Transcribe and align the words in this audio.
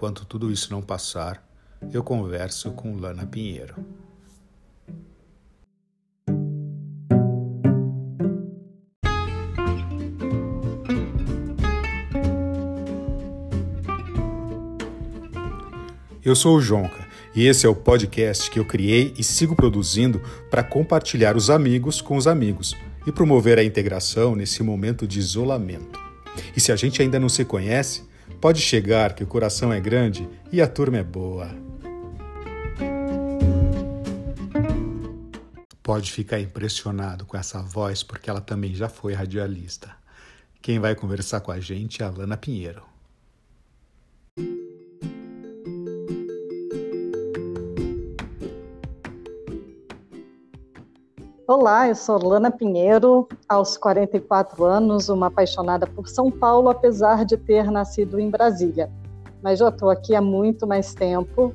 enquanto 0.00 0.24
tudo 0.24 0.50
isso 0.50 0.72
não 0.72 0.80
passar, 0.80 1.46
eu 1.92 2.02
converso 2.02 2.70
com 2.70 2.96
Lana 2.96 3.26
Pinheiro. 3.26 3.74
Eu 16.24 16.34
sou 16.34 16.56
o 16.56 16.62
Jonca 16.62 17.06
e 17.36 17.46
esse 17.46 17.66
é 17.66 17.68
o 17.68 17.74
podcast 17.74 18.50
que 18.50 18.58
eu 18.58 18.64
criei 18.64 19.12
e 19.18 19.22
sigo 19.22 19.54
produzindo 19.54 20.18
para 20.50 20.62
compartilhar 20.62 21.36
os 21.36 21.50
amigos 21.50 22.00
com 22.00 22.16
os 22.16 22.26
amigos 22.26 22.74
e 23.06 23.12
promover 23.12 23.58
a 23.58 23.64
integração 23.64 24.34
nesse 24.34 24.62
momento 24.62 25.06
de 25.06 25.18
isolamento. 25.18 26.00
E 26.56 26.60
se 26.60 26.72
a 26.72 26.76
gente 26.76 27.02
ainda 27.02 27.20
não 27.20 27.28
se 27.28 27.44
conhece, 27.44 28.08
pode 28.40 28.60
chegar 28.60 29.14
que 29.14 29.22
o 29.22 29.26
coração 29.26 29.72
é 29.72 29.78
grande 29.78 30.28
e 30.50 30.62
a 30.62 30.66
turma 30.66 30.98
é 30.98 31.02
boa. 31.02 31.50
Pode 35.82 36.10
ficar 36.10 36.40
impressionado 36.40 37.26
com 37.26 37.36
essa 37.36 37.60
voz 37.60 38.02
porque 38.02 38.30
ela 38.30 38.40
também 38.40 38.74
já 38.74 38.88
foi 38.88 39.12
radialista. 39.12 39.90
Quem 40.62 40.78
vai 40.78 40.94
conversar 40.94 41.40
com 41.40 41.50
a 41.50 41.60
gente 41.60 42.02
é 42.02 42.06
a 42.06 42.10
Lana 42.10 42.36
Pinheiro. 42.36 42.89
Olá, 51.52 51.88
eu 51.88 51.96
sou 51.96 52.16
Lana 52.16 52.48
Pinheiro, 52.48 53.26
aos 53.48 53.76
44 53.76 54.64
anos, 54.64 55.08
uma 55.08 55.26
apaixonada 55.26 55.84
por 55.84 56.06
São 56.06 56.30
Paulo, 56.30 56.68
apesar 56.70 57.24
de 57.24 57.36
ter 57.36 57.72
nascido 57.72 58.20
em 58.20 58.30
Brasília. 58.30 58.88
Mas 59.42 59.58
já 59.58 59.68
estou 59.68 59.90
aqui 59.90 60.14
há 60.14 60.20
muito 60.20 60.64
mais 60.64 60.94
tempo 60.94 61.52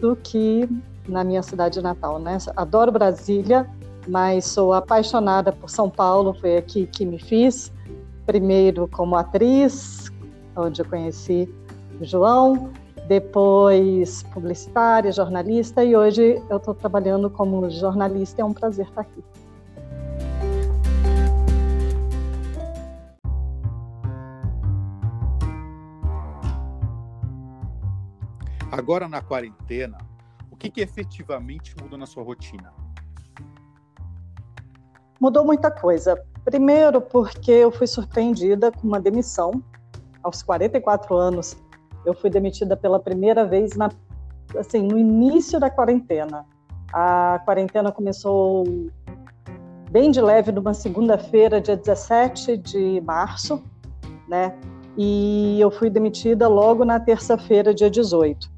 do 0.00 0.16
que 0.16 0.68
na 1.08 1.22
minha 1.22 1.44
cidade 1.44 1.80
natal, 1.80 2.18
né? 2.18 2.38
Adoro 2.56 2.90
Brasília, 2.90 3.70
mas 4.08 4.46
sou 4.46 4.72
apaixonada 4.72 5.52
por 5.52 5.70
São 5.70 5.88
Paulo, 5.88 6.34
foi 6.34 6.56
aqui 6.56 6.84
que 6.84 7.06
me 7.06 7.20
fiz. 7.20 7.72
Primeiro 8.26 8.88
como 8.88 9.14
atriz, 9.14 10.10
onde 10.56 10.82
eu 10.82 10.88
conheci 10.88 11.48
o 12.00 12.04
João, 12.04 12.72
depois 13.06 14.24
publicitária, 14.34 15.12
jornalista 15.12 15.84
e 15.84 15.94
hoje 15.94 16.42
eu 16.50 16.56
estou 16.56 16.74
trabalhando 16.74 17.30
como 17.30 17.70
jornalista. 17.70 18.42
É 18.42 18.44
um 18.44 18.52
prazer 18.52 18.88
estar 18.88 19.02
aqui. 19.02 19.22
Agora 28.86 29.08
na 29.08 29.20
quarentena, 29.20 29.98
o 30.48 30.54
que, 30.56 30.70
que 30.70 30.80
efetivamente 30.80 31.74
mudou 31.82 31.98
na 31.98 32.06
sua 32.06 32.22
rotina? 32.22 32.72
Mudou 35.20 35.44
muita 35.44 35.72
coisa. 35.72 36.22
Primeiro, 36.44 37.00
porque 37.00 37.50
eu 37.50 37.72
fui 37.72 37.88
surpreendida 37.88 38.70
com 38.70 38.86
uma 38.86 39.00
demissão 39.00 39.60
aos 40.22 40.40
44 40.40 41.16
anos 41.16 41.56
eu 42.06 42.14
fui 42.14 42.30
demitida 42.30 42.76
pela 42.76 43.00
primeira 43.00 43.44
vez 43.44 43.76
na, 43.76 43.90
assim, 44.56 44.82
no 44.82 44.96
início 44.96 45.58
da 45.58 45.68
quarentena. 45.68 46.46
A 46.92 47.42
quarentena 47.44 47.90
começou 47.90 48.62
bem 49.90 50.12
de 50.12 50.20
leve 50.20 50.52
numa 50.52 50.72
segunda-feira, 50.72 51.60
dia 51.60 51.76
17 51.76 52.56
de 52.58 53.00
março, 53.00 53.60
né? 54.28 54.56
E 54.96 55.60
eu 55.60 55.70
fui 55.70 55.90
demitida 55.90 56.46
logo 56.46 56.84
na 56.84 57.00
terça-feira, 57.00 57.74
dia 57.74 57.90
18. 57.90 58.55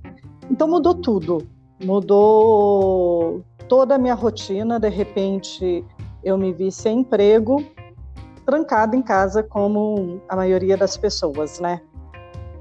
Então 0.50 0.68
mudou 0.68 0.94
tudo. 0.94 1.46
Mudou 1.84 3.44
toda 3.68 3.94
a 3.94 3.98
minha 3.98 4.14
rotina, 4.14 4.80
de 4.80 4.88
repente 4.88 5.84
eu 6.24 6.36
me 6.36 6.52
vi 6.52 6.72
sem 6.72 7.00
emprego, 7.00 7.64
trancada 8.44 8.96
em 8.96 9.02
casa 9.02 9.42
como 9.42 10.20
a 10.28 10.34
maioria 10.34 10.76
das 10.76 10.96
pessoas, 10.96 11.60
né? 11.60 11.80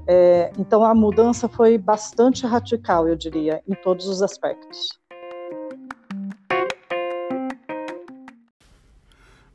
É, 0.06 0.52
então 0.58 0.84
a 0.84 0.94
mudança 0.94 1.48
foi 1.48 1.76
bastante 1.76 2.46
radical, 2.46 3.08
eu 3.08 3.16
diria, 3.16 3.62
em 3.68 3.74
todos 3.74 4.06
os 4.06 4.22
aspectos. 4.22 4.88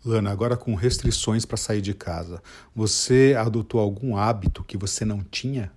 Lana, 0.05 0.31
agora 0.31 0.57
com 0.57 0.75
restrições 0.75 1.45
para 1.45 1.55
sair 1.55 1.81
de 1.81 1.93
casa, 1.93 2.41
você 2.75 3.35
adotou 3.39 3.79
algum 3.79 4.17
hábito 4.17 4.63
que 4.63 4.77
você 4.77 5.05
não 5.05 5.23
tinha? 5.23 5.71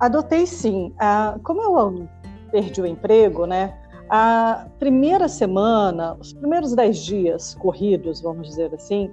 Adotei 0.00 0.46
sim. 0.46 0.94
Ah, 0.98 1.38
como 1.44 1.62
eu 1.62 2.08
perdi 2.50 2.80
o 2.80 2.86
emprego, 2.86 3.46
né? 3.46 3.78
A 4.08 4.66
primeira 4.78 5.28
semana, 5.28 6.16
os 6.18 6.32
primeiros 6.32 6.74
dez 6.74 6.98
dias 6.98 7.54
corridos, 7.54 8.20
vamos 8.20 8.48
dizer 8.48 8.74
assim, 8.74 9.10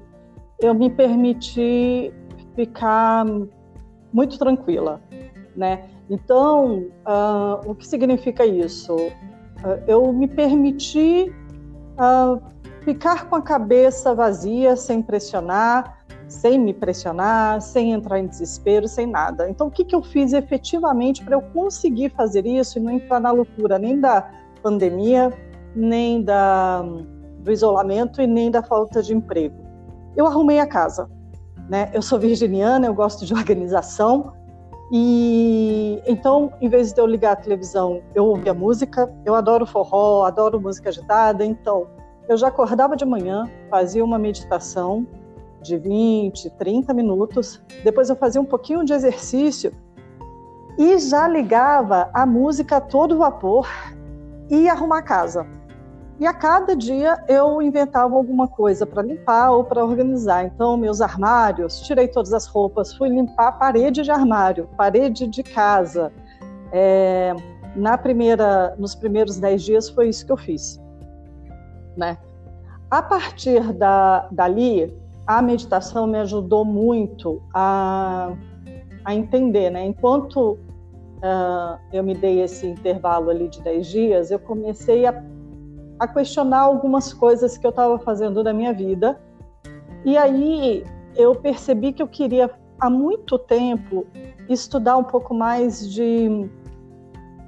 eu 0.59 0.73
me 0.73 0.89
permiti 0.89 2.11
ficar 2.55 3.25
muito 4.11 4.39
tranquila, 4.39 4.99
né? 5.55 5.87
Então, 6.09 6.85
uh, 7.05 7.69
o 7.69 7.75
que 7.75 7.85
significa 7.85 8.45
isso? 8.45 8.95
Uh, 8.95 9.83
eu 9.87 10.11
me 10.13 10.27
permiti 10.27 11.31
uh, 11.99 12.41
ficar 12.81 13.29
com 13.29 13.35
a 13.35 13.41
cabeça 13.41 14.15
vazia, 14.15 14.75
sem 14.75 15.01
pressionar, 15.03 15.96
sem 16.27 16.59
me 16.59 16.73
pressionar, 16.73 17.61
sem 17.61 17.93
entrar 17.93 18.19
em 18.19 18.27
desespero, 18.27 18.87
sem 18.87 19.07
nada. 19.07 19.49
Então, 19.49 19.67
o 19.67 19.71
que, 19.71 19.85
que 19.85 19.95
eu 19.95 20.01
fiz 20.01 20.33
efetivamente 20.33 21.23
para 21.23 21.35
eu 21.35 21.41
conseguir 21.41 22.09
fazer 22.09 22.45
isso 22.45 22.77
e 22.77 22.81
não 22.81 22.91
entrar 22.91 23.19
na 23.19 23.31
loucura 23.31 23.79
nem 23.79 23.99
da 23.99 24.29
pandemia, 24.61 25.33
nem 25.75 26.21
da, 26.21 26.81
do 27.39 27.51
isolamento 27.51 28.21
e 28.21 28.27
nem 28.27 28.51
da 28.51 28.61
falta 28.61 29.01
de 29.01 29.15
emprego. 29.15 29.55
Eu 30.15 30.25
arrumei 30.27 30.59
a 30.59 30.67
casa. 30.67 31.09
Né? 31.69 31.89
Eu 31.93 32.01
sou 32.01 32.19
virginiana, 32.19 32.87
eu 32.87 32.93
gosto 32.93 33.25
de 33.25 33.33
organização. 33.35 34.33
E 34.91 36.01
então, 36.05 36.51
em 36.61 36.69
vez 36.69 36.93
de 36.93 36.99
eu 36.99 37.05
ligar 37.05 37.33
a 37.33 37.35
televisão, 37.35 38.01
eu 38.15 38.25
ouvia 38.25 38.53
música. 38.53 39.13
Eu 39.25 39.35
adoro 39.35 39.65
forró, 39.65 40.25
adoro 40.25 40.59
música 40.59 40.89
agitada. 40.89 41.45
Então, 41.45 41.87
eu 42.27 42.35
já 42.35 42.47
acordava 42.47 42.95
de 42.95 43.05
manhã, 43.05 43.49
fazia 43.69 44.03
uma 44.03 44.19
meditação 44.19 45.05
de 45.61 45.77
20, 45.77 46.49
30 46.51 46.93
minutos. 46.93 47.61
Depois 47.83 48.09
eu 48.09 48.15
fazia 48.15 48.41
um 48.41 48.45
pouquinho 48.45 48.83
de 48.85 48.93
exercício 48.93 49.71
e 50.77 50.97
já 50.99 51.27
ligava 51.27 52.09
a 52.13 52.25
música 52.25 52.77
a 52.77 52.81
todo 52.81 53.17
vapor 53.17 53.67
e 54.49 54.69
arrumar 54.69 54.99
a 54.99 55.01
casa. 55.01 55.47
E 56.19 56.25
a 56.25 56.33
cada 56.33 56.75
dia 56.75 57.23
eu 57.27 57.61
inventava 57.61 58.15
alguma 58.15 58.47
coisa 58.47 58.85
para 58.85 59.03
limpar 59.03 59.51
ou 59.51 59.63
para 59.63 59.85
organizar. 59.85 60.45
Então, 60.45 60.75
meus 60.75 60.99
armários, 60.99 61.81
tirei 61.81 62.07
todas 62.07 62.33
as 62.33 62.47
roupas, 62.47 62.93
fui 62.93 63.09
limpar 63.09 63.51
parede 63.53 64.01
de 64.01 64.09
armário, 64.09 64.67
parede 64.75 65.27
de 65.27 65.43
casa. 65.43 66.11
É, 66.71 67.35
na 67.75 67.97
primeira, 67.97 68.75
nos 68.79 68.95
primeiros 68.95 69.37
dez 69.37 69.61
dias 69.61 69.89
foi 69.89 70.09
isso 70.09 70.25
que 70.25 70.31
eu 70.31 70.37
fiz, 70.37 70.81
né? 71.95 72.17
A 72.89 73.01
partir 73.03 73.73
da, 73.73 74.27
dali, 74.31 74.97
a 75.27 75.41
meditação 75.41 76.07
me 76.07 76.17
ajudou 76.19 76.63
muito 76.63 77.41
a, 77.53 78.33
a 79.03 79.13
entender, 79.13 79.69
né? 79.69 79.85
Enquanto 79.85 80.53
uh, 81.17 81.77
eu 81.91 82.01
me 82.01 82.15
dei 82.15 82.41
esse 82.41 82.65
intervalo 82.65 83.29
ali 83.29 83.49
de 83.49 83.61
10 83.61 83.87
dias, 83.87 84.31
eu 84.31 84.39
comecei 84.39 85.05
a, 85.05 85.21
a 85.99 86.07
questionar 86.07 86.61
algumas 86.61 87.13
coisas 87.13 87.57
que 87.57 87.67
eu 87.67 87.71
estava 87.71 87.99
fazendo 87.99 88.41
na 88.41 88.53
minha 88.53 88.73
vida. 88.73 89.19
E 90.05 90.17
aí 90.17 90.85
eu 91.13 91.35
percebi 91.35 91.91
que 91.91 92.01
eu 92.01 92.07
queria, 92.07 92.49
há 92.79 92.89
muito 92.89 93.37
tempo, 93.37 94.07
estudar 94.47 94.95
um 94.95 95.03
pouco 95.03 95.33
mais 95.33 95.91
de 95.91 96.49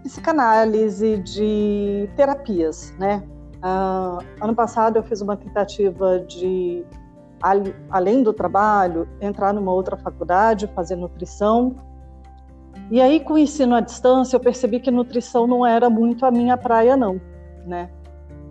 psicanálise, 0.04 1.18
de 1.20 2.10
terapias, 2.18 2.94
né? 3.00 3.24
Uh, 3.60 4.24
ano 4.42 4.56
passado 4.56 4.98
eu 4.98 5.04
fiz 5.04 5.22
uma 5.22 5.36
tentativa 5.36 6.20
de, 6.20 6.86
além 7.90 8.24
do 8.24 8.34
trabalho, 8.34 9.08
entrar 9.22 9.54
numa 9.54 9.72
outra 9.72 9.98
faculdade, 9.98 10.68
fazer 10.76 10.96
nutrição, 10.96 11.76
e 12.92 13.00
aí, 13.00 13.20
com 13.20 13.34
o 13.34 13.38
ensino 13.38 13.76
à 13.76 13.82
distância, 13.82 14.36
eu 14.36 14.40
percebi 14.40 14.80
que 14.80 14.90
nutrição 14.90 15.46
não 15.46 15.66
era 15.66 15.90
muito 15.90 16.26
a 16.26 16.32
minha 16.32 16.58
praia, 16.58 16.98
não, 16.98 17.22
né? 17.66 17.90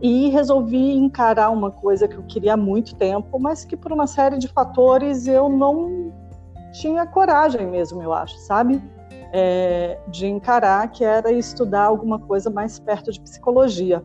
E 0.01 0.29
resolvi 0.29 0.93
encarar 0.93 1.51
uma 1.51 1.73
coisa 1.73 2.07
que 2.07 2.17
eu 2.17 2.23
queria 2.23 2.55
há 2.55 2.57
muito 2.57 2.95
tempo, 2.95 3.37
mas 3.41 3.65
que 3.65 3.77
por 3.77 3.93
uma 3.93 4.07
série 4.07 4.39
de 4.39 4.47
fatores 4.47 5.27
eu 5.27 5.49
não 5.49 6.13
tinha 6.73 7.05
coragem 7.05 7.67
mesmo, 7.67 8.01
eu 8.01 8.13
acho, 8.13 8.37
sabe? 8.39 8.81
É, 9.33 9.99
de 10.07 10.29
encarar 10.29 10.89
que 10.89 11.03
era 11.03 11.33
estudar 11.33 11.87
alguma 11.87 12.21
coisa 12.21 12.49
mais 12.49 12.79
perto 12.79 13.11
de 13.11 13.21
psicologia. 13.21 14.05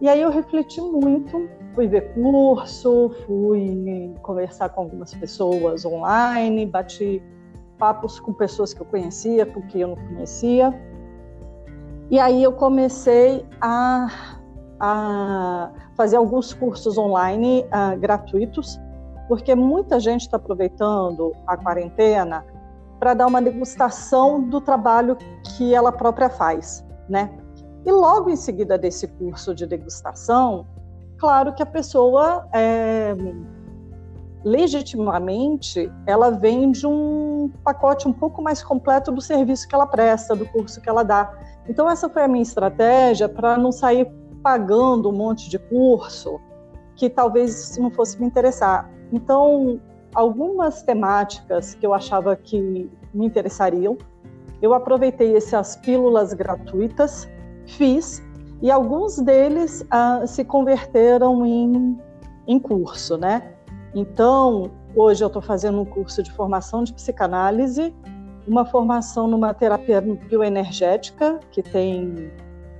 E 0.00 0.08
aí 0.08 0.20
eu 0.20 0.30
refleti 0.30 0.80
muito, 0.80 1.48
fui 1.74 1.88
ver 1.88 2.12
curso, 2.12 3.10
fui 3.26 4.14
conversar 4.22 4.68
com 4.68 4.82
algumas 4.82 5.14
pessoas 5.14 5.84
online, 5.84 6.66
bati 6.66 7.22
papos 7.78 8.20
com 8.20 8.32
pessoas 8.32 8.74
que 8.74 8.80
eu 8.80 8.86
conhecia, 8.86 9.46
com 9.46 9.62
que 9.62 9.80
eu 9.80 9.88
não 9.88 9.96
conhecia. 9.96 10.74
E 12.10 12.18
aí 12.18 12.42
eu 12.42 12.52
comecei 12.52 13.44
a, 13.60 14.08
a 14.78 15.70
fazer 15.94 16.16
alguns 16.16 16.52
cursos 16.52 16.98
online 16.98 17.64
uh, 17.64 17.98
gratuitos, 17.98 18.78
porque 19.28 19.54
muita 19.54 19.98
gente 19.98 20.22
está 20.22 20.36
aproveitando 20.36 21.32
a 21.46 21.56
quarentena 21.56 22.44
para 23.00 23.14
dar 23.14 23.26
uma 23.26 23.42
degustação 23.42 24.42
do 24.42 24.60
trabalho 24.60 25.16
que 25.42 25.74
ela 25.74 25.90
própria 25.90 26.30
faz, 26.30 26.84
né? 27.08 27.30
E 27.86 27.92
logo 27.92 28.28
em 28.28 28.36
seguida 28.36 28.76
desse 28.76 29.06
curso 29.06 29.54
de 29.54 29.64
degustação, 29.64 30.66
claro 31.18 31.54
que 31.54 31.62
a 31.62 31.66
pessoa 31.66 32.48
é, 32.52 33.14
legitimamente 34.44 35.88
ela 36.04 36.30
vende 36.30 36.84
um 36.84 37.48
pacote 37.62 38.08
um 38.08 38.12
pouco 38.12 38.42
mais 38.42 38.60
completo 38.60 39.12
do 39.12 39.20
serviço 39.20 39.68
que 39.68 39.74
ela 39.74 39.86
presta, 39.86 40.34
do 40.34 40.44
curso 40.46 40.80
que 40.80 40.88
ela 40.88 41.04
dá. 41.04 41.32
Então 41.68 41.88
essa 41.88 42.08
foi 42.08 42.24
a 42.24 42.28
minha 42.28 42.42
estratégia 42.42 43.28
para 43.28 43.56
não 43.56 43.70
sair 43.70 44.10
pagando 44.42 45.08
um 45.08 45.12
monte 45.12 45.48
de 45.48 45.58
curso 45.58 46.40
que 46.96 47.08
talvez 47.08 47.78
não 47.78 47.90
fosse 47.90 48.20
me 48.20 48.26
interessar. 48.26 48.90
Então 49.12 49.80
algumas 50.12 50.82
temáticas 50.82 51.74
que 51.76 51.86
eu 51.86 51.94
achava 51.94 52.34
que 52.34 52.90
me 53.14 53.26
interessariam. 53.26 53.96
Eu 54.62 54.74
aproveitei 54.74 55.36
essas 55.36 55.76
pílulas 55.76 56.32
gratuitas, 56.32 57.28
fiz, 57.66 58.22
e 58.62 58.70
alguns 58.70 59.18
deles 59.18 59.84
ah, 59.90 60.26
se 60.26 60.44
converteram 60.44 61.44
em, 61.44 61.98
em 62.46 62.58
curso, 62.58 63.16
né? 63.16 63.52
Então, 63.94 64.70
hoje 64.94 65.22
eu 65.22 65.28
estou 65.28 65.42
fazendo 65.42 65.80
um 65.80 65.84
curso 65.84 66.22
de 66.22 66.32
formação 66.32 66.82
de 66.82 66.92
psicanálise, 66.92 67.94
uma 68.46 68.64
formação 68.64 69.26
numa 69.26 69.52
terapia 69.52 70.00
bioenergética, 70.00 71.40
que 71.50 71.62
tem 71.62 72.30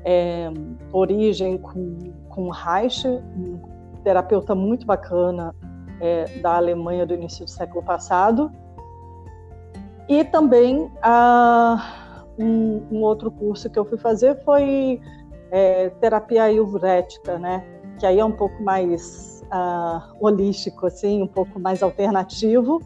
é, 0.04 0.50
origem 0.92 1.58
com, 1.58 2.12
com 2.28 2.50
Reich, 2.50 3.06
um 3.06 3.60
terapeuta 4.04 4.54
muito 4.54 4.86
bacana 4.86 5.54
é, 6.00 6.38
da 6.40 6.56
Alemanha 6.56 7.04
do 7.04 7.14
início 7.14 7.44
do 7.44 7.50
século 7.50 7.82
passado. 7.82 8.50
E 10.08 10.22
também 10.22 10.90
ah, 11.02 12.05
um, 12.38 12.82
um, 12.90 13.02
outro 13.02 13.30
curso 13.30 13.68
que 13.70 13.78
eu 13.78 13.84
fui 13.84 13.98
fazer 13.98 14.42
foi 14.44 15.00
é, 15.50 15.90
terapia 16.00 16.44
ayurvédica, 16.44 17.38
né? 17.38 17.64
Que 17.98 18.06
aí 18.06 18.18
é 18.18 18.24
um 18.24 18.32
pouco 18.32 18.62
mais 18.62 19.42
ah, 19.50 20.12
holístico, 20.20 20.86
assim, 20.86 21.22
um 21.22 21.26
pouco 21.26 21.58
mais 21.58 21.82
alternativo, 21.82 22.80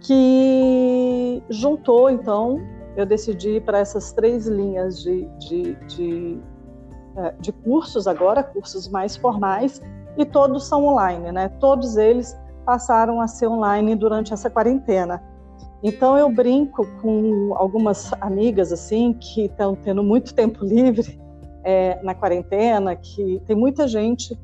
que 0.00 1.42
juntou, 1.48 2.10
então, 2.10 2.60
eu 2.96 3.06
decidi 3.06 3.60
para 3.60 3.78
essas 3.78 4.12
três 4.12 4.46
linhas 4.46 5.02
de, 5.02 5.26
de, 5.38 5.74
de, 5.86 6.40
é, 7.16 7.34
de 7.40 7.52
cursos 7.52 8.06
agora, 8.06 8.42
cursos 8.42 8.88
mais 8.88 9.16
formais, 9.16 9.80
e 10.16 10.24
todos 10.24 10.66
são 10.66 10.84
online, 10.84 11.32
né? 11.32 11.48
Todos 11.60 11.96
eles 11.96 12.38
passaram 12.64 13.20
a 13.20 13.26
ser 13.26 13.48
online 13.48 13.94
durante 13.94 14.32
essa 14.32 14.50
quarentena. 14.50 15.22
Então 15.82 16.16
eu 16.16 16.30
brinco 16.30 16.86
com 17.00 17.54
algumas 17.56 18.12
amigas 18.20 18.72
assim 18.72 19.12
que 19.14 19.46
estão 19.46 19.74
tendo 19.74 20.02
muito 20.02 20.32
tempo 20.34 20.64
livre 20.64 21.20
é, 21.64 22.00
na 22.02 22.14
quarentena, 22.14 22.94
que 22.94 23.42
tem 23.46 23.56
muita 23.56 23.88
gente 23.88 24.38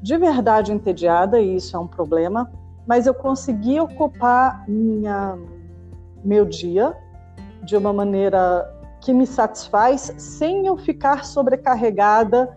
de 0.00 0.16
verdade 0.16 0.72
entediada 0.72 1.40
e 1.40 1.56
isso 1.56 1.76
é 1.76 1.80
um 1.80 1.86
problema, 1.86 2.50
mas 2.86 3.06
eu 3.06 3.14
consegui 3.14 3.80
ocupar 3.80 4.64
minha, 4.68 5.38
meu 6.22 6.44
dia 6.44 6.94
de 7.62 7.76
uma 7.76 7.92
maneira 7.92 8.70
que 9.00 9.12
me 9.12 9.26
satisfaz 9.26 10.12
sem 10.18 10.66
eu 10.66 10.76
ficar 10.76 11.24
sobrecarregada 11.24 12.56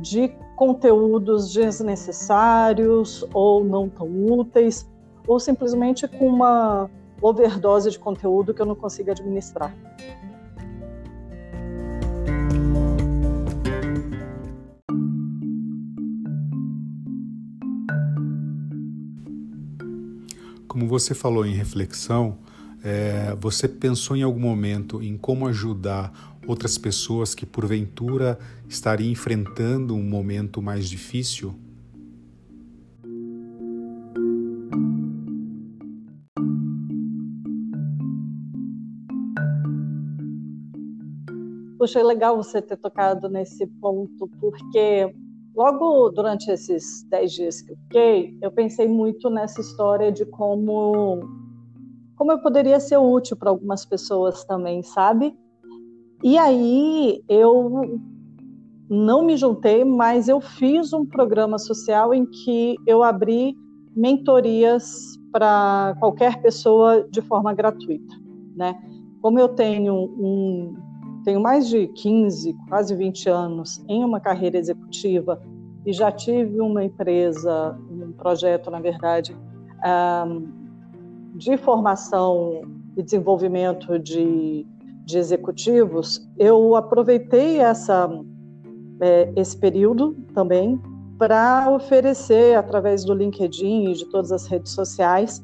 de 0.00 0.28
conteúdos 0.56 1.52
desnecessários 1.52 3.24
ou 3.32 3.62
não 3.62 3.88
tão 3.88 4.08
úteis, 4.26 4.88
ou 5.26 5.38
simplesmente 5.38 6.06
com 6.08 6.26
uma 6.26 6.90
overdose 7.20 7.90
de 7.90 7.98
conteúdo 7.98 8.54
que 8.54 8.62
eu 8.62 8.66
não 8.66 8.74
consigo 8.74 9.10
administrar. 9.10 9.74
Como 20.66 20.86
você 20.86 21.14
falou 21.14 21.44
em 21.44 21.54
reflexão, 21.54 22.38
é, 22.84 23.36
você 23.40 23.66
pensou 23.66 24.16
em 24.16 24.22
algum 24.22 24.38
momento 24.38 25.02
em 25.02 25.16
como 25.16 25.48
ajudar 25.48 26.38
outras 26.46 26.78
pessoas 26.78 27.34
que 27.34 27.44
porventura 27.44 28.38
estariam 28.68 29.10
enfrentando 29.10 29.94
um 29.94 30.02
momento 30.02 30.62
mais 30.62 30.88
difícil? 30.88 31.54
Puxa, 41.78 42.00
é 42.00 42.02
legal 42.02 42.36
você 42.36 42.60
ter 42.60 42.76
tocado 42.76 43.28
nesse 43.28 43.64
ponto, 43.80 44.28
porque 44.40 45.14
logo 45.54 46.10
durante 46.10 46.50
esses 46.50 47.04
dez 47.04 47.32
dias 47.32 47.62
que 47.62 47.70
eu 47.70 47.76
fiquei, 47.76 48.36
eu 48.42 48.50
pensei 48.50 48.88
muito 48.88 49.30
nessa 49.30 49.60
história 49.60 50.10
de 50.10 50.26
como, 50.26 51.20
como 52.16 52.32
eu 52.32 52.40
poderia 52.40 52.80
ser 52.80 52.96
útil 52.96 53.36
para 53.36 53.50
algumas 53.50 53.86
pessoas 53.86 54.44
também, 54.44 54.82
sabe? 54.82 55.32
E 56.24 56.36
aí 56.36 57.22
eu 57.28 58.00
não 58.90 59.22
me 59.24 59.36
juntei, 59.36 59.84
mas 59.84 60.28
eu 60.28 60.40
fiz 60.40 60.92
um 60.92 61.06
programa 61.06 61.60
social 61.60 62.12
em 62.12 62.26
que 62.26 62.74
eu 62.88 63.04
abri 63.04 63.54
mentorias 63.94 65.16
para 65.30 65.94
qualquer 66.00 66.42
pessoa 66.42 67.06
de 67.08 67.22
forma 67.22 67.54
gratuita, 67.54 68.16
né? 68.56 68.74
Como 69.22 69.38
eu 69.38 69.48
tenho 69.48 69.94
um 69.94 70.87
tenho 71.24 71.40
mais 71.40 71.68
de 71.68 71.86
15, 71.88 72.54
quase 72.68 72.94
20 72.94 73.28
anos 73.28 73.84
em 73.88 74.04
uma 74.04 74.20
carreira 74.20 74.56
executiva 74.58 75.40
e 75.84 75.92
já 75.92 76.10
tive 76.10 76.60
uma 76.60 76.84
empresa, 76.84 77.78
um 77.90 78.12
projeto, 78.12 78.70
na 78.70 78.80
verdade, 78.80 79.36
de 81.34 81.56
formação 81.56 82.62
e 82.96 83.02
desenvolvimento 83.02 83.98
de 83.98 84.66
de 85.08 85.16
executivos, 85.16 86.28
eu 86.38 86.76
aproveitei 86.76 87.60
essa, 87.60 88.10
é, 89.00 89.32
esse 89.36 89.56
período 89.56 90.14
também 90.34 90.78
para 91.18 91.70
oferecer, 91.70 92.58
através 92.58 93.06
do 93.06 93.14
LinkedIn 93.14 93.90
e 93.90 93.94
de 93.94 94.04
todas 94.10 94.30
as 94.30 94.46
redes 94.46 94.70
sociais, 94.72 95.42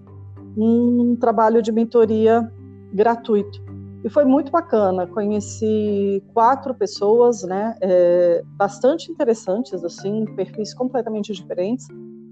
um 0.55 1.17
trabalho 1.17 1.63
de 1.63 1.73
mentoria 1.73 2.53
gratuito. 2.93 3.64
E 4.05 4.11
foi 4.11 4.25
muito 4.27 4.53
bacana. 4.53 5.07
Conheci 5.07 6.23
quatro 6.35 6.75
pessoas, 6.75 7.43
né, 7.43 7.75
é, 7.81 8.43
bastante 8.57 9.11
interessantes, 9.11 9.83
assim, 9.83 10.27
perfis 10.37 10.75
completamente 10.75 11.33
diferentes, 11.33 11.89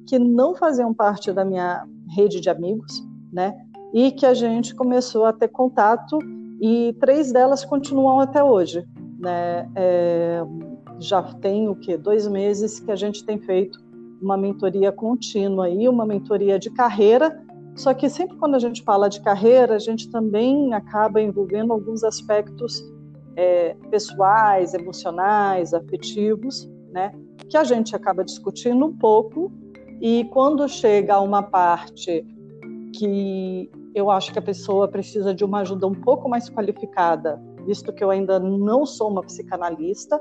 que 0.06 0.18
não 0.18 0.54
faziam 0.54 0.92
parte 0.92 1.32
da 1.32 1.44
minha 1.44 1.84
rede 2.14 2.40
de 2.40 2.50
amigos, 2.50 3.02
né, 3.32 3.54
e 3.94 4.10
que 4.10 4.26
a 4.26 4.34
gente 4.34 4.74
começou 4.74 5.24
a 5.24 5.32
ter 5.32 5.48
contato 5.48 6.18
e 6.60 6.94
três 7.00 7.32
delas 7.32 7.64
continuam 7.64 8.20
até 8.20 8.44
hoje. 8.44 8.84
Né? 9.18 9.68
É, 9.74 10.42
já 10.98 11.22
tem 11.22 11.68
o 11.68 11.74
que 11.74 11.96
dois 11.96 12.28
meses 12.28 12.80
que 12.80 12.90
a 12.90 12.96
gente 12.96 13.24
tem 13.24 13.38
feito 13.38 13.78
uma 14.20 14.36
mentoria 14.36 14.92
contínua 14.92 15.68
e 15.68 15.88
uma 15.88 16.06
mentoria 16.06 16.58
de 16.58 16.70
carreira. 16.70 17.42
Só 17.74 17.94
que 17.94 18.08
sempre 18.08 18.36
quando 18.36 18.54
a 18.54 18.58
gente 18.58 18.82
fala 18.82 19.08
de 19.08 19.20
carreira, 19.20 19.76
a 19.76 19.78
gente 19.78 20.10
também 20.10 20.74
acaba 20.74 21.20
envolvendo 21.20 21.72
alguns 21.72 22.04
aspectos 22.04 22.84
é, 23.36 23.74
pessoais, 23.90 24.74
emocionais, 24.74 25.72
afetivos, 25.72 26.68
né? 26.90 27.12
Que 27.48 27.56
a 27.56 27.64
gente 27.64 27.96
acaba 27.96 28.24
discutindo 28.24 28.84
um 28.84 28.96
pouco 28.96 29.50
e 30.00 30.24
quando 30.32 30.68
chega 30.68 31.14
a 31.14 31.20
uma 31.20 31.42
parte 31.42 32.26
que 32.94 33.70
eu 33.94 34.10
acho 34.10 34.32
que 34.32 34.38
a 34.38 34.42
pessoa 34.42 34.88
precisa 34.88 35.34
de 35.34 35.44
uma 35.44 35.60
ajuda 35.60 35.86
um 35.86 35.94
pouco 35.94 36.28
mais 36.28 36.48
qualificada, 36.50 37.40
visto 37.66 37.92
que 37.92 38.02
eu 38.02 38.10
ainda 38.10 38.38
não 38.38 38.84
sou 38.84 39.10
uma 39.10 39.22
psicanalista. 39.22 40.20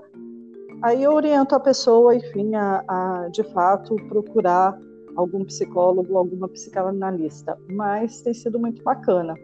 Aí 0.81 1.03
eu 1.03 1.13
oriento 1.13 1.53
a 1.53 1.59
pessoa, 1.59 2.15
enfim, 2.15 2.55
a, 2.55 2.83
a 2.87 3.29
de 3.29 3.43
fato 3.43 3.95
procurar 4.07 4.77
algum 5.15 5.43
psicólogo, 5.45 6.17
alguma 6.17 6.47
psicanalista. 6.47 7.57
Mas 7.69 8.21
tem 8.21 8.33
sido 8.33 8.59
muito 8.59 8.83
bacana. 8.83 9.35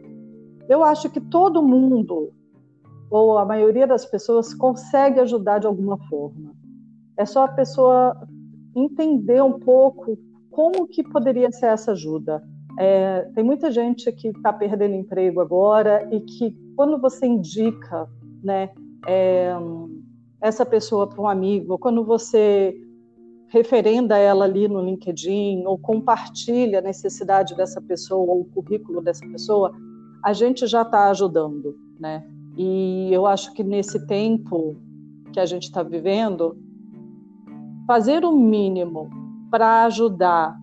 Eu 0.67 0.83
acho 0.83 1.09
que 1.09 1.21
todo 1.21 1.63
mundo, 1.63 2.31
ou 3.09 3.38
a 3.38 3.45
maioria 3.45 3.88
das 3.88 4.05
pessoas, 4.05 4.53
consegue 4.53 5.19
ajudar 5.19 5.59
de 5.59 5.67
alguma 5.67 5.97
forma. 6.09 6.53
É 7.17 7.25
só 7.25 7.45
a 7.45 7.47
pessoa 7.47 8.15
entender 8.75 9.41
um 9.41 9.59
pouco 9.59 10.17
como 10.51 10.88
que 10.88 11.03
poderia 11.03 11.51
ser 11.51 11.67
essa 11.67 11.91
ajuda. 11.91 12.43
É, 12.79 13.21
tem 13.33 13.43
muita 13.43 13.71
gente 13.71 14.12
que 14.12 14.27
está 14.27 14.53
perdendo 14.53 14.95
emprego 14.95 15.41
agora 15.41 16.07
e 16.12 16.19
que 16.21 16.55
quando 16.75 17.00
você 17.00 17.25
indica, 17.25 18.07
né, 18.43 18.69
é, 19.07 19.51
essa 20.41 20.65
pessoa 20.65 21.07
para 21.07 21.21
um 21.21 21.27
amigo, 21.27 21.77
quando 21.79 22.03
você 22.05 22.75
referenda 23.49 24.17
ela 24.17 24.45
ali 24.45 24.67
no 24.67 24.81
LinkedIn 24.81 25.63
ou 25.65 25.77
compartilha 25.77 26.79
a 26.79 26.81
necessidade 26.81 27.55
dessa 27.55 27.81
pessoa 27.81 28.33
ou 28.33 28.41
o 28.41 28.45
currículo 28.45 29.01
dessa 29.01 29.25
pessoa, 29.27 29.71
a 30.23 30.33
gente 30.33 30.67
já 30.67 30.81
está 30.81 31.09
ajudando, 31.09 31.77
né? 31.99 32.25
E 32.57 33.09
eu 33.11 33.25
acho 33.25 33.53
que 33.53 33.63
nesse 33.63 34.05
tempo 34.07 34.75
que 35.31 35.39
a 35.39 35.45
gente 35.45 35.63
está 35.63 35.83
vivendo, 35.83 36.57
fazer 37.85 38.25
o 38.25 38.31
mínimo 38.31 39.09
para 39.49 39.85
ajudar, 39.85 40.57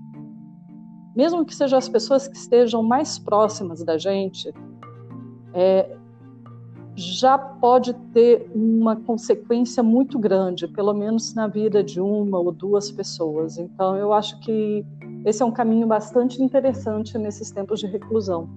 mesmo 1.16 1.44
que 1.44 1.54
sejam 1.54 1.78
as 1.78 1.88
pessoas 1.88 2.28
que 2.28 2.36
estejam 2.36 2.82
mais 2.82 3.18
próximas 3.18 3.82
da 3.84 3.96
gente, 3.96 4.52
é, 5.54 5.96
já 6.96 7.36
pode 7.36 7.92
ter 8.12 8.48
uma 8.54 8.94
consequência 8.94 9.82
muito 9.82 10.18
grande, 10.18 10.68
pelo 10.68 10.94
menos 10.94 11.34
na 11.34 11.48
vida 11.48 11.82
de 11.82 12.00
uma 12.00 12.38
ou 12.38 12.52
duas 12.52 12.90
pessoas. 12.90 13.58
Então, 13.58 13.96
eu 13.96 14.12
acho 14.12 14.38
que 14.40 14.84
esse 15.24 15.42
é 15.42 15.46
um 15.46 15.50
caminho 15.50 15.86
bastante 15.86 16.40
interessante 16.42 17.18
nesses 17.18 17.50
tempos 17.50 17.80
de 17.80 17.86
reclusão. 17.86 18.48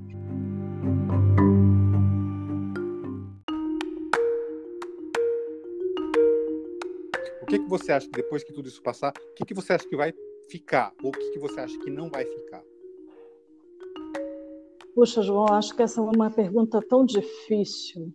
O 7.42 7.46
que, 7.48 7.60
que 7.60 7.70
você 7.70 7.94
acha 7.94 8.06
que 8.08 8.12
depois 8.12 8.44
que 8.44 8.54
tudo 8.54 8.68
isso 8.68 8.84
passar, 8.84 9.14
o 9.32 9.34
que, 9.34 9.46
que 9.46 9.54
você 9.54 9.74
acha 9.74 9.88
que 9.88 9.96
vai 9.96 10.14
ficar? 10.50 10.94
Ou 11.02 11.10
o 11.10 11.14
que, 11.14 11.32
que 11.32 11.40
você 11.40 11.62
acha 11.62 11.80
que 11.80 11.90
não 11.90 12.10
vai 12.10 12.26
ficar? 12.26 12.62
Puxa, 14.94 15.22
João, 15.22 15.46
acho 15.54 15.76
que 15.76 15.82
essa 15.82 16.02
é 16.02 16.04
uma 16.04 16.30
pergunta 16.30 16.82
tão 16.88 17.06
difícil 17.06 18.12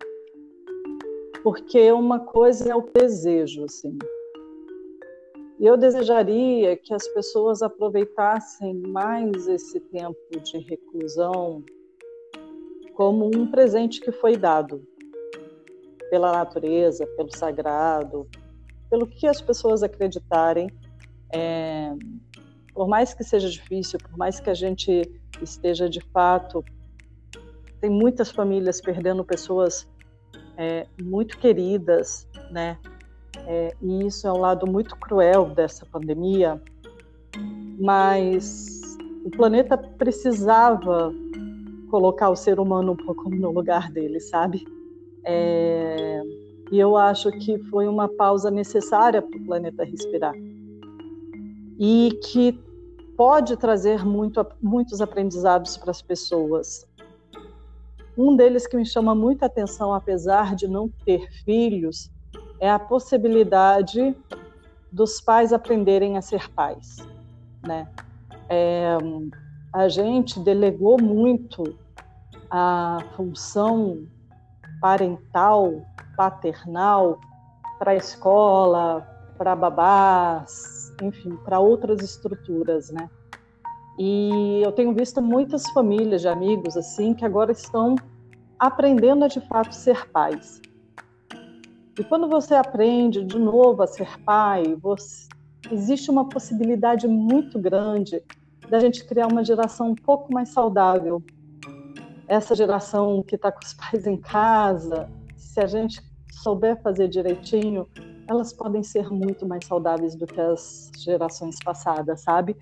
porque 1.43 1.91
uma 1.91 2.19
coisa 2.19 2.71
é 2.71 2.75
o 2.75 2.81
desejo, 2.81 3.65
assim. 3.65 3.97
Eu 5.59 5.77
desejaria 5.77 6.75
que 6.77 6.93
as 6.93 7.07
pessoas 7.09 7.61
aproveitassem 7.61 8.73
mais 8.73 9.47
esse 9.47 9.79
tempo 9.79 10.17
de 10.41 10.57
reclusão 10.59 11.63
como 12.95 13.29
um 13.35 13.49
presente 13.49 13.99
que 13.99 14.11
foi 14.11 14.37
dado 14.37 14.85
pela 16.09 16.31
natureza, 16.31 17.05
pelo 17.17 17.35
sagrado, 17.35 18.27
pelo 18.89 19.05
que 19.05 19.27
as 19.27 19.41
pessoas 19.41 19.83
acreditarem. 19.83 20.69
É, 21.33 21.93
por 22.73 22.87
mais 22.87 23.13
que 23.13 23.23
seja 23.23 23.49
difícil, 23.49 23.99
por 23.99 24.17
mais 24.17 24.39
que 24.39 24.49
a 24.49 24.53
gente 24.53 25.01
esteja 25.41 25.89
de 25.89 26.01
fato, 26.11 26.63
tem 27.81 27.89
muitas 27.89 28.31
famílias 28.31 28.79
perdendo 28.79 29.25
pessoas 29.25 29.87
é, 30.57 30.87
muito 31.01 31.37
queridas, 31.37 32.27
né? 32.51 32.77
É, 33.47 33.75
e 33.81 34.05
isso 34.05 34.27
é 34.27 34.31
um 34.31 34.37
lado 34.37 34.65
muito 34.65 34.95
cruel 34.95 35.45
dessa 35.49 35.85
pandemia, 35.85 36.61
mas 37.79 38.81
o 39.25 39.31
planeta 39.31 39.77
precisava 39.77 41.13
colocar 41.89 42.29
o 42.29 42.35
ser 42.35 42.59
humano 42.59 42.93
um 42.93 42.95
pouco 42.95 43.29
no 43.29 43.51
lugar 43.51 43.91
dele, 43.91 44.19
sabe? 44.19 44.65
É, 45.25 46.21
e 46.71 46.79
eu 46.79 46.95
acho 46.97 47.31
que 47.31 47.57
foi 47.69 47.87
uma 47.87 48.07
pausa 48.07 48.49
necessária 48.49 49.21
para 49.21 49.37
o 49.37 49.45
planeta 49.45 49.83
respirar 49.83 50.33
e 51.79 52.17
que 52.23 52.59
pode 53.15 53.55
trazer 53.57 54.05
muito, 54.05 54.45
muitos 54.61 55.01
aprendizados 55.01 55.77
para 55.77 55.91
as 55.91 56.01
pessoas. 56.01 56.87
Um 58.17 58.35
deles 58.35 58.67
que 58.67 58.77
me 58.77 58.85
chama 58.85 59.15
muita 59.15 59.47
atenção, 59.47 59.93
apesar 59.93 60.55
de 60.55 60.67
não 60.67 60.89
ter 61.05 61.27
filhos, 61.43 62.11
é 62.59 62.69
a 62.69 62.79
possibilidade 62.79 64.15
dos 64.91 65.19
pais 65.19 65.51
aprenderem 65.51 66.17
a 66.17 66.21
ser 66.21 66.49
pais, 66.51 66.97
né? 67.65 67.87
É, 68.47 68.97
a 69.73 69.87
gente 69.87 70.39
delegou 70.39 71.01
muito 71.01 71.63
a 72.49 72.99
função 73.15 74.05
parental, 74.79 75.81
paternal 76.15 77.19
para 77.79 77.91
a 77.91 77.95
escola, 77.95 79.07
para 79.37 79.55
babás, 79.55 80.93
enfim, 81.01 81.35
para 81.37 81.59
outras 81.59 82.01
estruturas, 82.03 82.91
né? 82.91 83.09
E 83.97 84.61
eu 84.63 84.71
tenho 84.71 84.93
visto 84.93 85.21
muitas 85.21 85.69
famílias 85.69 86.21
de 86.21 86.27
amigos 86.27 86.75
assim 86.75 87.13
que 87.13 87.23
agora 87.23 87.51
estão 87.51 87.95
aprendendo 88.57 89.23
a 89.23 89.27
de 89.27 89.39
fato 89.41 89.73
ser 89.73 90.09
pais. 90.09 90.61
E 91.99 92.03
quando 92.03 92.27
você 92.27 92.55
aprende 92.55 93.23
de 93.23 93.37
novo 93.37 93.83
a 93.83 93.87
ser 93.87 94.19
pai, 94.21 94.75
você... 94.81 95.27
existe 95.71 96.09
uma 96.09 96.27
possibilidade 96.27 97.07
muito 97.07 97.59
grande 97.59 98.23
da 98.69 98.79
gente 98.79 99.05
criar 99.05 99.27
uma 99.27 99.43
geração 99.43 99.91
um 99.91 99.95
pouco 99.95 100.33
mais 100.33 100.49
saudável. 100.49 101.21
Essa 102.27 102.55
geração 102.55 103.21
que 103.21 103.35
está 103.35 103.51
com 103.51 103.59
os 103.63 103.73
pais 103.73 104.07
em 104.07 104.17
casa, 104.17 105.07
se 105.35 105.59
a 105.59 105.67
gente 105.67 106.01
souber 106.31 106.81
fazer 106.81 107.07
direitinho, 107.07 107.87
elas 108.27 108.51
podem 108.51 108.81
ser 108.81 109.09
muito 109.11 109.45
mais 109.45 109.65
saudáveis 109.65 110.15
do 110.15 110.25
que 110.25 110.39
as 110.41 110.89
gerações 110.97 111.57
passadas, 111.63 112.21
sabe? 112.21 112.55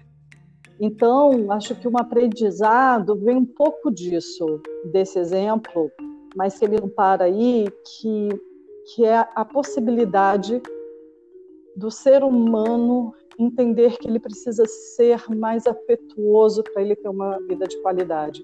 Então, 0.84 1.52
acho 1.52 1.76
que 1.76 1.88
um 1.88 1.96
aprendizado 1.96 3.16
vem 3.16 3.38
um 3.38 3.46
pouco 3.46 3.92
disso, 3.92 4.60
desse 4.86 5.20
exemplo, 5.20 5.92
mas 6.36 6.58
que 6.58 6.66
ele 6.66 6.82
não 6.82 6.90
para 6.90 7.26
aí, 7.26 7.68
que, 7.86 8.30
que 8.88 9.06
é 9.06 9.28
a 9.36 9.46
possibilidade 9.46 10.60
do 11.76 11.92
ser 11.92 12.24
humano 12.24 13.14
entender 13.38 14.00
que 14.00 14.08
ele 14.08 14.20
precisa 14.20 14.66
ser 14.66 15.24
mais 15.30 15.68
afetuoso 15.68 16.64
para 16.64 16.82
ele 16.82 16.96
ter 16.96 17.10
uma 17.10 17.38
vida 17.42 17.68
de 17.68 17.80
qualidade. 17.84 18.44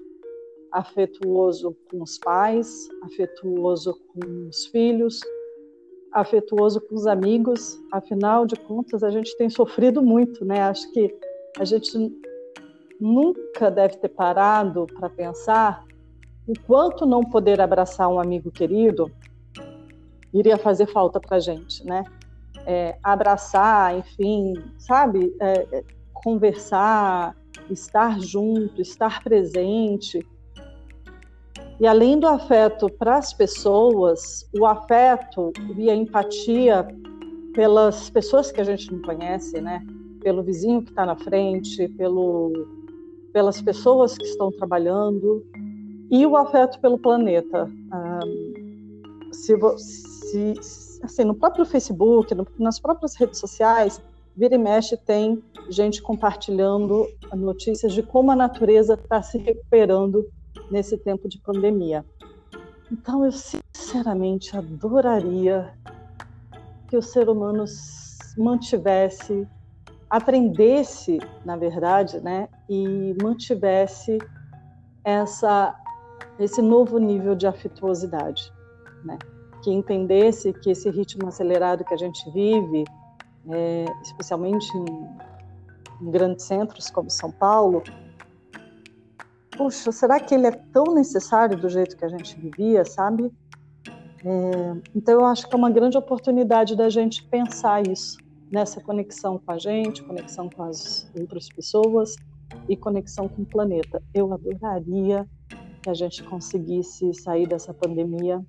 Afetuoso 0.70 1.76
com 1.90 2.04
os 2.04 2.18
pais, 2.18 2.88
afetuoso 3.02 3.98
com 4.12 4.48
os 4.48 4.66
filhos, 4.66 5.20
afetuoso 6.12 6.80
com 6.82 6.94
os 6.94 7.08
amigos. 7.08 7.80
Afinal 7.90 8.46
de 8.46 8.54
contas, 8.54 9.02
a 9.02 9.10
gente 9.10 9.36
tem 9.36 9.50
sofrido 9.50 10.00
muito, 10.00 10.44
né? 10.44 10.60
Acho 10.60 10.88
que 10.92 11.12
a 11.58 11.64
gente 11.64 11.90
nunca 13.00 13.70
deve 13.70 13.96
ter 13.96 14.08
parado 14.08 14.86
para 14.98 15.08
pensar 15.08 15.84
o 16.46 16.52
quanto 16.66 17.04
não 17.04 17.20
poder 17.20 17.60
abraçar 17.60 18.08
um 18.08 18.18
amigo 18.18 18.50
querido 18.50 19.10
iria 20.32 20.56
fazer 20.56 20.86
falta 20.86 21.20
para 21.20 21.36
a 21.36 21.40
gente, 21.40 21.84
né? 21.86 22.04
É, 22.66 22.98
abraçar, 23.02 23.96
enfim, 23.98 24.54
sabe? 24.78 25.34
É, 25.40 25.66
é, 25.72 25.84
conversar, 26.12 27.34
estar 27.70 28.20
junto, 28.20 28.80
estar 28.80 29.22
presente. 29.22 30.26
E 31.80 31.86
além 31.86 32.18
do 32.18 32.26
afeto 32.26 32.90
para 32.90 33.16
as 33.16 33.32
pessoas, 33.32 34.48
o 34.58 34.66
afeto 34.66 35.52
e 35.76 35.88
a 35.90 35.94
empatia 35.94 36.86
pelas 37.54 38.10
pessoas 38.10 38.50
que 38.50 38.60
a 38.60 38.64
gente 38.64 38.92
não 38.92 39.00
conhece, 39.00 39.60
né? 39.60 39.84
Pelo 40.20 40.42
vizinho 40.42 40.82
que 40.82 40.90
está 40.90 41.06
na 41.06 41.16
frente, 41.16 41.88
pelo 41.90 42.77
pelas 43.32 43.60
pessoas 43.60 44.16
que 44.16 44.24
estão 44.24 44.50
trabalhando 44.50 45.44
e 46.10 46.24
o 46.26 46.36
afeto 46.36 46.80
pelo 46.80 46.98
planeta. 46.98 47.70
se, 49.32 49.56
se, 49.76 51.00
assim, 51.02 51.24
no 51.24 51.34
próprio 51.34 51.64
Facebook, 51.64 52.34
nas 52.58 52.80
próprias 52.80 53.14
redes 53.14 53.38
sociais, 53.38 54.00
vira 54.36 54.54
e 54.54 54.58
mexe 54.58 54.96
tem 54.96 55.42
gente 55.68 56.00
compartilhando 56.00 57.06
notícias 57.34 57.92
de 57.92 58.02
como 58.02 58.30
a 58.30 58.36
natureza 58.36 58.94
está 58.94 59.20
se 59.20 59.36
recuperando 59.36 60.26
nesse 60.70 60.96
tempo 60.96 61.28
de 61.28 61.38
pandemia. 61.40 62.04
Então, 62.90 63.24
eu 63.24 63.32
sinceramente 63.32 64.56
adoraria 64.56 65.74
que 66.88 66.96
o 66.96 67.02
ser 67.02 67.28
humano 67.28 67.64
mantivesse 68.36 69.46
aprendesse, 70.10 71.18
na 71.44 71.56
verdade, 71.56 72.20
né, 72.20 72.48
e 72.68 73.14
mantivesse 73.22 74.18
essa 75.04 75.74
esse 76.38 76.62
novo 76.62 76.98
nível 76.98 77.34
de 77.34 77.48
afetuosidade, 77.48 78.52
né, 79.04 79.18
que 79.62 79.72
entendesse 79.72 80.52
que 80.52 80.70
esse 80.70 80.88
ritmo 80.88 81.26
acelerado 81.26 81.84
que 81.84 81.92
a 81.92 81.96
gente 81.96 82.30
vive, 82.30 82.84
é, 83.50 83.84
especialmente 84.02 84.64
em, 84.76 84.86
em 86.00 86.10
grandes 86.12 86.44
centros 86.44 86.90
como 86.90 87.10
São 87.10 87.32
Paulo, 87.32 87.82
puxa, 89.50 89.90
será 89.90 90.20
que 90.20 90.32
ele 90.32 90.46
é 90.46 90.52
tão 90.52 90.94
necessário 90.94 91.58
do 91.58 91.68
jeito 91.68 91.96
que 91.96 92.04
a 92.04 92.08
gente 92.08 92.38
vivia, 92.38 92.84
sabe? 92.84 93.32
É, 94.24 94.76
então 94.94 95.14
eu 95.14 95.26
acho 95.26 95.48
que 95.48 95.54
é 95.54 95.58
uma 95.58 95.70
grande 95.70 95.98
oportunidade 95.98 96.76
da 96.76 96.88
gente 96.88 97.24
pensar 97.24 97.84
isso 97.84 98.27
nessa 98.50 98.80
conexão 98.80 99.38
com 99.38 99.52
a 99.52 99.58
gente, 99.58 100.02
conexão 100.02 100.48
com 100.48 100.62
as 100.62 101.10
outras 101.18 101.48
pessoas 101.48 102.16
e 102.68 102.76
conexão 102.76 103.28
com 103.28 103.42
o 103.42 103.46
planeta. 103.46 104.02
Eu 104.14 104.32
adoraria 104.32 105.28
que 105.82 105.90
a 105.90 105.94
gente 105.94 106.22
conseguisse 106.24 107.12
sair 107.14 107.46
dessa 107.46 107.72
pandemia 107.72 108.44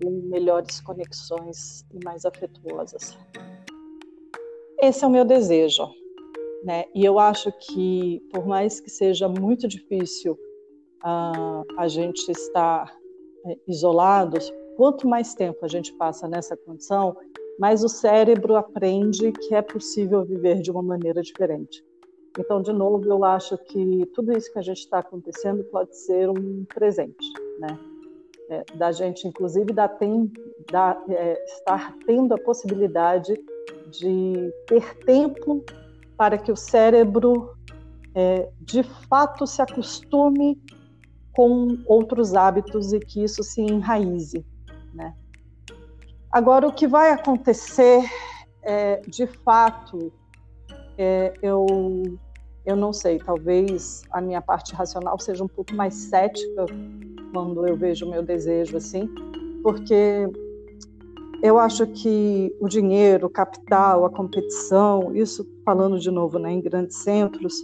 com 0.00 0.10
melhores 0.28 0.80
conexões 0.80 1.84
e 1.92 2.04
mais 2.04 2.24
afetuosas. 2.24 3.16
Esse 4.80 5.04
é 5.04 5.06
o 5.06 5.10
meu 5.10 5.24
desejo, 5.24 5.88
né? 6.64 6.84
E 6.94 7.04
eu 7.04 7.18
acho 7.18 7.50
que, 7.52 8.20
por 8.32 8.46
mais 8.46 8.80
que 8.80 8.90
seja 8.90 9.28
muito 9.28 9.66
difícil 9.68 10.32
uh, 11.04 11.64
a 11.78 11.88
gente 11.88 12.30
estar 12.30 12.92
é, 13.46 13.58
isolados, 13.68 14.52
quanto 14.76 15.08
mais 15.08 15.34
tempo 15.34 15.64
a 15.64 15.68
gente 15.68 15.92
passa 15.94 16.26
nessa 16.28 16.56
condição, 16.56 17.16
mais 17.58 17.84
o 17.84 17.88
cérebro 17.88 18.56
aprende 18.56 19.32
que 19.32 19.54
é 19.54 19.62
possível 19.62 20.24
viver 20.24 20.60
de 20.60 20.70
uma 20.70 20.82
maneira 20.82 21.22
diferente. 21.22 21.84
Então, 22.38 22.60
de 22.60 22.72
novo, 22.72 23.04
eu 23.04 23.24
acho 23.24 23.56
que 23.56 24.06
tudo 24.14 24.36
isso 24.36 24.52
que 24.52 24.58
a 24.58 24.62
gente 24.62 24.78
está 24.78 24.98
acontecendo 24.98 25.62
pode 25.64 25.96
ser 25.96 26.28
um 26.28 26.64
presente, 26.74 27.32
né? 27.60 27.78
É, 28.50 28.64
da 28.76 28.92
gente, 28.92 29.26
inclusive, 29.26 29.72
tem, 29.98 30.30
é, 31.08 31.44
estar 31.44 31.96
tendo 32.04 32.34
a 32.34 32.38
possibilidade 32.38 33.34
de 33.90 34.52
ter 34.66 34.98
tempo 34.98 35.64
para 36.16 36.36
que 36.36 36.52
o 36.52 36.56
cérebro, 36.56 37.54
é, 38.14 38.50
de 38.60 38.82
fato, 38.82 39.46
se 39.46 39.62
acostume 39.62 40.60
com 41.32 41.78
outros 41.86 42.34
hábitos 42.34 42.92
e 42.92 43.00
que 43.00 43.22
isso 43.22 43.42
se 43.42 43.62
enraize, 43.62 44.44
né? 44.92 45.14
Agora, 46.34 46.66
o 46.66 46.72
que 46.72 46.88
vai 46.88 47.12
acontecer, 47.12 48.02
é, 48.60 49.00
de 49.06 49.24
fato, 49.24 50.12
é, 50.98 51.32
eu 51.40 51.64
eu 52.66 52.74
não 52.74 52.92
sei, 52.92 53.20
talvez 53.20 54.02
a 54.10 54.20
minha 54.20 54.42
parte 54.42 54.74
racional 54.74 55.16
seja 55.20 55.44
um 55.44 55.48
pouco 55.48 55.72
mais 55.76 55.94
cética 55.94 56.66
quando 57.32 57.64
eu 57.64 57.76
vejo 57.76 58.04
o 58.04 58.10
meu 58.10 58.20
desejo 58.20 58.76
assim, 58.76 59.08
porque 59.62 60.28
eu 61.40 61.56
acho 61.56 61.86
que 61.86 62.52
o 62.58 62.68
dinheiro, 62.68 63.28
o 63.28 63.30
capital, 63.30 64.04
a 64.04 64.10
competição, 64.10 65.14
isso 65.14 65.46
falando 65.64 66.00
de 66.00 66.10
novo 66.10 66.36
né, 66.40 66.50
em 66.50 66.60
grandes 66.60 66.96
centros, 66.96 67.62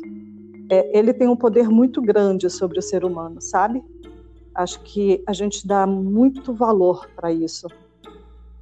é, 0.70 0.96
ele 0.96 1.12
tem 1.12 1.26
um 1.26 1.36
poder 1.36 1.68
muito 1.68 2.00
grande 2.00 2.48
sobre 2.48 2.78
o 2.78 2.82
ser 2.82 3.04
humano, 3.04 3.40
sabe? 3.40 3.82
Acho 4.54 4.80
que 4.82 5.24
a 5.26 5.32
gente 5.32 5.66
dá 5.66 5.88
muito 5.88 6.54
valor 6.54 7.10
para 7.16 7.32
isso. 7.32 7.66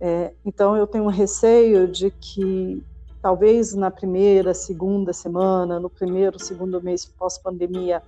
É, 0.00 0.32
então 0.44 0.76
eu 0.76 0.86
tenho 0.86 1.04
um 1.04 1.08
receio 1.08 1.88
de 1.88 2.10
que 2.10 2.82
talvez 3.20 3.74
na 3.74 3.90
primeira, 3.90 4.54
segunda 4.54 5.12
semana, 5.12 5.80
no 5.80 5.90
primeiro, 5.90 6.38
segundo 6.38 6.80
mês 6.80 7.04
pós-pandemia, 7.04 8.02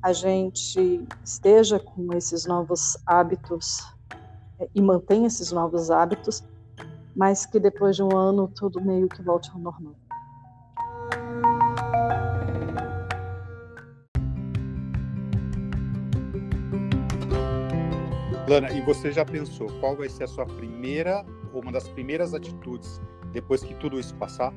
a 0.00 0.12
gente 0.12 1.04
esteja 1.24 1.78
com 1.78 2.12
esses 2.14 2.46
novos 2.46 2.96
hábitos 3.06 3.78
é, 4.60 4.68
e 4.74 4.80
mantenha 4.80 5.26
esses 5.26 5.52
novos 5.52 5.90
hábitos, 5.90 6.42
mas 7.14 7.46
que 7.46 7.58
depois 7.58 7.96
de 7.96 8.02
um 8.02 8.16
ano 8.16 8.48
tudo 8.48 8.80
meio 8.80 9.08
que 9.08 9.22
volte 9.22 9.50
ao 9.50 9.58
normal. 9.58 10.01
Lana, 18.48 18.72
e 18.72 18.80
você 18.80 19.12
já 19.12 19.24
pensou 19.24 19.68
qual 19.80 19.96
vai 19.96 20.08
ser 20.08 20.24
a 20.24 20.26
sua 20.26 20.44
primeira 20.44 21.24
ou 21.52 21.62
uma 21.62 21.70
das 21.70 21.88
primeiras 21.88 22.34
atitudes 22.34 23.00
depois 23.32 23.62
que 23.62 23.74
tudo 23.74 23.98
isso 23.98 24.14
passar? 24.16 24.52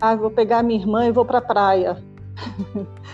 Ah, 0.00 0.16
vou 0.16 0.30
pegar 0.30 0.62
minha 0.62 0.80
irmã 0.80 1.06
e 1.06 1.12
vou 1.12 1.24
para 1.24 1.38
a 1.38 1.42
praia. 1.42 2.02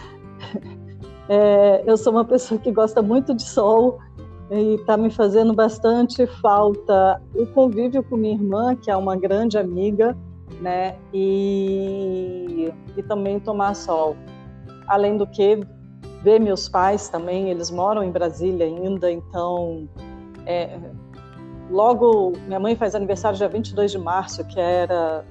é, 1.28 1.82
eu 1.84 1.96
sou 1.96 2.12
uma 2.12 2.24
pessoa 2.24 2.60
que 2.60 2.70
gosta 2.70 3.02
muito 3.02 3.34
de 3.34 3.42
sol 3.42 3.98
e 4.50 4.74
está 4.74 4.96
me 4.96 5.10
fazendo 5.10 5.52
bastante 5.52 6.26
falta 6.40 7.20
o 7.34 7.46
convívio 7.46 8.02
com 8.02 8.16
minha 8.16 8.34
irmã, 8.34 8.74
que 8.76 8.90
é 8.90 8.96
uma 8.96 9.16
grande 9.16 9.58
amiga, 9.58 10.16
né? 10.60 10.96
E, 11.12 12.72
e 12.96 13.02
também 13.02 13.38
tomar 13.38 13.74
sol. 13.74 14.16
Além 14.86 15.16
do 15.16 15.26
que, 15.26 15.60
ver 16.22 16.38
meus 16.38 16.68
pais 16.68 17.08
também, 17.08 17.50
eles 17.50 17.70
moram 17.70 18.02
em 18.02 18.10
Brasília 18.10 18.66
ainda, 18.66 19.10
então 19.10 19.88
é, 20.46 20.78
logo, 21.70 22.32
minha 22.46 22.60
mãe 22.60 22.76
faz 22.76 22.94
aniversário 22.94 23.38
dia 23.38 23.48
22 23.48 23.92
de 23.92 23.98
março, 23.98 24.44
que 24.44 24.60
era 24.60 25.24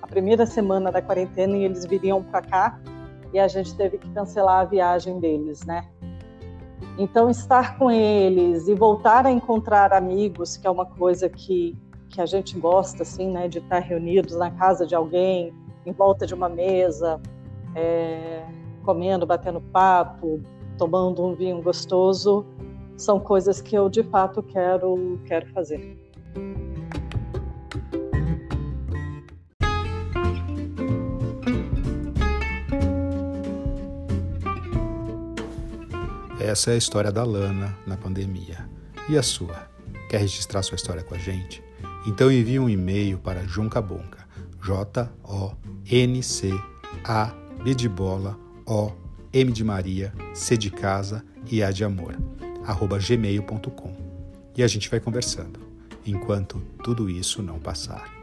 a 0.00 0.06
primeira 0.06 0.46
semana 0.46 0.90
da 0.90 1.02
quarentena, 1.02 1.56
e 1.56 1.64
eles 1.64 1.84
viriam 1.84 2.22
para 2.22 2.42
cá, 2.42 2.80
e 3.32 3.38
a 3.38 3.48
gente 3.48 3.74
teve 3.76 3.98
que 3.98 4.08
cancelar 4.10 4.60
a 4.60 4.64
viagem 4.64 5.20
deles, 5.20 5.64
né? 5.64 5.86
Então, 6.98 7.30
estar 7.30 7.78
com 7.78 7.90
eles 7.90 8.66
e 8.68 8.74
voltar 8.74 9.24
a 9.26 9.30
encontrar 9.30 9.92
amigos, 9.92 10.56
que 10.56 10.66
é 10.66 10.70
uma 10.70 10.84
coisa 10.84 11.28
que, 11.28 11.76
que 12.08 12.20
a 12.20 12.26
gente 12.26 12.58
gosta, 12.58 13.02
assim, 13.02 13.30
né? 13.30 13.48
De 13.48 13.58
estar 13.58 13.78
reunidos 13.78 14.36
na 14.36 14.50
casa 14.50 14.86
de 14.86 14.94
alguém, 14.94 15.52
em 15.86 15.92
volta 15.92 16.26
de 16.26 16.34
uma 16.34 16.48
mesa, 16.48 17.20
é, 17.74 18.44
comendo, 18.80 19.26
batendo 19.26 19.60
papo, 19.60 20.40
tomando 20.78 21.24
um 21.24 21.34
vinho 21.34 21.62
gostoso, 21.62 22.46
são 22.96 23.18
coisas 23.20 23.60
que 23.60 23.74
eu 23.76 23.88
de 23.88 24.02
fato 24.02 24.42
quero 24.42 25.20
quero 25.26 25.46
fazer. 25.52 25.98
Essa 36.40 36.70
é 36.72 36.74
a 36.74 36.76
história 36.76 37.12
da 37.12 37.22
Lana 37.22 37.78
na 37.86 37.96
pandemia. 37.96 38.68
E 39.08 39.16
a 39.16 39.22
sua? 39.22 39.68
Quer 40.08 40.18
registrar 40.18 40.62
sua 40.62 40.76
história 40.76 41.02
com 41.02 41.14
a 41.14 41.18
gente? 41.18 41.62
Então 42.06 42.32
envie 42.32 42.58
um 42.58 42.68
e-mail 42.68 43.18
para 43.18 43.46
Joncabonca, 43.46 44.26
J-O-N-C-A, 44.62 45.54
B 47.62 47.74
de 47.74 47.88
bola, 47.88 48.38
O, 48.70 48.92
M 49.32 49.50
de 49.50 49.64
Maria, 49.64 50.12
C 50.32 50.56
de 50.56 50.70
casa 50.70 51.24
e 51.50 51.60
A 51.60 51.72
de 51.72 51.82
amor 51.82 52.16
gmail.com. 53.04 53.96
E 54.56 54.62
a 54.62 54.68
gente 54.68 54.88
vai 54.88 55.00
conversando, 55.00 55.58
enquanto 56.06 56.62
tudo 56.84 57.10
isso 57.10 57.42
não 57.42 57.58
passar. 57.58 58.19